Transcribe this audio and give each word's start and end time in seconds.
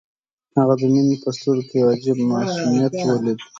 هغه 0.57 0.73
د 0.81 0.83
مينې 0.93 1.15
په 1.23 1.29
سترګو 1.37 1.63
کې 1.69 1.75
يو 1.81 1.87
عجيب 1.93 2.17
معصوميت 2.29 2.93
وليد. 3.05 3.39